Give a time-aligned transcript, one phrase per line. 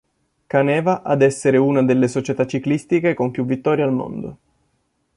[0.47, 4.37] Caneva ad essere una delle società ciclistiche con più vittorie al mondo.